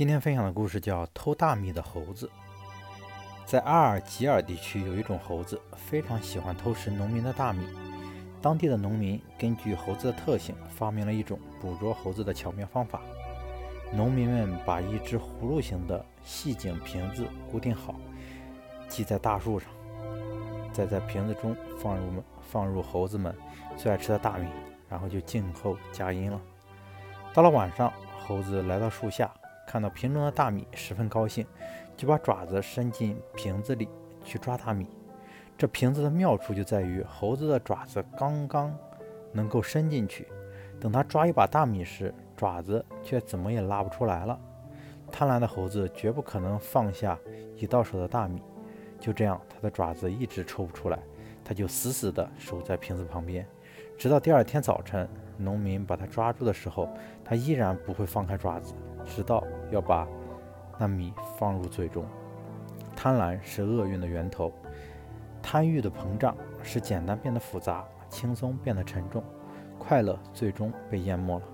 [0.00, 2.26] 今天分享的故事叫《偷大米的猴子》。
[3.44, 7.66] 在阿尔及尔地区，有一种猴子非常喜欢偷食农民的大米。
[8.40, 13.02] 当地的农民根据猴子的特性，发明了一种捕捉猴子的巧妙方法。
[13.92, 17.94] 农民们把一只葫芦形的细颈瓶子固定好，
[18.88, 19.68] 系在大树上，
[20.72, 23.36] 再在瓶子中放入放入猴子们
[23.76, 24.48] 最爱吃的大米，
[24.88, 26.40] 然后就静候佳音了。
[27.34, 27.92] 到了晚上，
[28.26, 29.30] 猴子来到树下。
[29.70, 31.46] 看到瓶中的大米，十分高兴，
[31.96, 33.88] 就把爪子伸进瓶子里
[34.24, 34.88] 去抓大米。
[35.56, 38.76] 这瓶子的妙处就在于，猴子的爪子刚刚
[39.32, 40.26] 能够伸进去，
[40.80, 44.36] 等他抓一把大米时，爪子却怎么也拉不出来了。
[45.08, 47.16] 贪婪的猴子绝不可能放下
[47.54, 48.42] 已到手的大米，
[48.98, 50.98] 就这样，他的爪子一直抽不出来，
[51.44, 53.46] 他就死死地守在瓶子旁边，
[53.96, 56.88] 直到第二天早晨，农民把他抓住的时候，
[57.24, 58.74] 他依然不会放开爪子。
[59.06, 60.06] 直到要把
[60.78, 62.04] 那米放入嘴中。
[62.96, 64.52] 贪婪是厄运的源头，
[65.42, 69.22] 贪欲的膨胀使简单变得复杂，轻松变得沉重，
[69.78, 71.44] 快乐最终被淹没了。